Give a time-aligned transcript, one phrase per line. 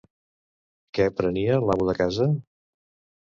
[0.97, 2.29] Què prenia l'amo de casa?